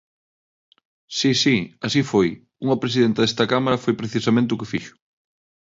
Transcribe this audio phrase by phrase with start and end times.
[1.17, 1.55] Si, si,
[1.85, 2.29] así foi;
[2.65, 4.93] unha presidenta desta Cámara foi precisamente o que fixo.